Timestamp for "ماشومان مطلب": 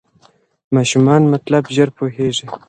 0.75-1.63